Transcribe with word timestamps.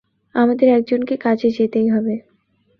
আমাদের 0.35 0.67
একজনকে 0.69 1.15
কাজে 1.17 1.49
যেতেই 1.49 1.87
হবে। 1.89 2.15